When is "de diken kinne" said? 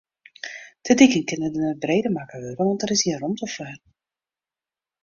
0.85-1.49